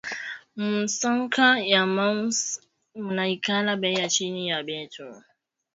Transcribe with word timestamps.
Mu 0.59 0.69
nsoko 0.83 1.45
ya 1.71 1.81
moise 1.95 2.49
munaikalaka 3.03 3.79
beyi 3.83 4.05
chini 4.15 4.41
ya 4.51 4.59
bitu 4.67 5.07